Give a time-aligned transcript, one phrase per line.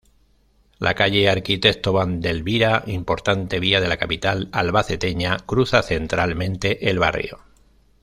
[0.79, 7.37] La calle Arquitecto Vandelvira, importante vía de la capital albaceteña, cruza centralmente el barrio.